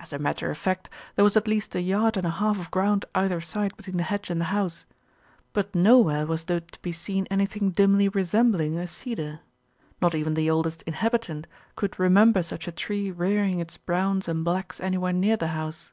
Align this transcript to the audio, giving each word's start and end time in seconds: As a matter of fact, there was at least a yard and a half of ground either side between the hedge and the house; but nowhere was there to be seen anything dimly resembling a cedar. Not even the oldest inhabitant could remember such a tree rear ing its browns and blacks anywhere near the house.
As 0.00 0.12
a 0.12 0.18
matter 0.18 0.50
of 0.50 0.58
fact, 0.58 0.90
there 1.14 1.22
was 1.22 1.36
at 1.36 1.46
least 1.46 1.76
a 1.76 1.80
yard 1.80 2.16
and 2.16 2.26
a 2.26 2.40
half 2.42 2.58
of 2.58 2.72
ground 2.72 3.04
either 3.14 3.40
side 3.40 3.76
between 3.76 3.98
the 3.98 4.02
hedge 4.02 4.28
and 4.28 4.40
the 4.40 4.46
house; 4.46 4.84
but 5.52 5.72
nowhere 5.76 6.26
was 6.26 6.46
there 6.46 6.58
to 6.58 6.82
be 6.82 6.90
seen 6.90 7.28
anything 7.30 7.70
dimly 7.70 8.08
resembling 8.08 8.76
a 8.76 8.88
cedar. 8.88 9.38
Not 10.02 10.16
even 10.16 10.34
the 10.34 10.50
oldest 10.50 10.82
inhabitant 10.88 11.46
could 11.76 12.00
remember 12.00 12.42
such 12.42 12.66
a 12.66 12.72
tree 12.72 13.12
rear 13.12 13.44
ing 13.44 13.60
its 13.60 13.76
browns 13.76 14.26
and 14.26 14.44
blacks 14.44 14.80
anywhere 14.80 15.12
near 15.12 15.36
the 15.36 15.46
house. 15.54 15.92